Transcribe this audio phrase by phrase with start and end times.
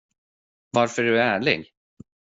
[0.71, 1.73] Varför var du ärlig?